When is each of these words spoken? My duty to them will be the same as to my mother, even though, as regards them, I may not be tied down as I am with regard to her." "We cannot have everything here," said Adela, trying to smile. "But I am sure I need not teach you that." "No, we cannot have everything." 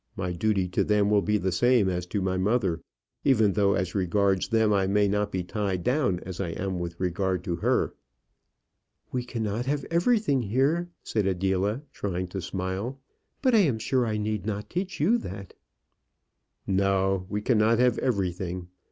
My 0.15 0.31
duty 0.31 0.67
to 0.69 0.83
them 0.83 1.11
will 1.11 1.21
be 1.21 1.37
the 1.37 1.51
same 1.51 1.87
as 1.87 2.07
to 2.07 2.23
my 2.23 2.35
mother, 2.35 2.81
even 3.23 3.53
though, 3.53 3.75
as 3.75 3.93
regards 3.93 4.47
them, 4.47 4.73
I 4.73 4.87
may 4.87 5.07
not 5.07 5.31
be 5.31 5.43
tied 5.43 5.83
down 5.83 6.19
as 6.21 6.39
I 6.41 6.49
am 6.53 6.79
with 6.79 6.99
regard 6.99 7.43
to 7.43 7.57
her." 7.57 7.93
"We 9.11 9.23
cannot 9.23 9.67
have 9.67 9.85
everything 9.91 10.41
here," 10.41 10.89
said 11.03 11.27
Adela, 11.27 11.83
trying 11.93 12.25
to 12.29 12.41
smile. 12.41 12.99
"But 13.43 13.53
I 13.53 13.59
am 13.59 13.77
sure 13.77 14.07
I 14.07 14.17
need 14.17 14.43
not 14.43 14.71
teach 14.71 14.99
you 14.99 15.19
that." 15.19 15.53
"No, 16.65 17.27
we 17.29 17.39
cannot 17.39 17.77
have 17.77 17.99
everything." 17.99 18.69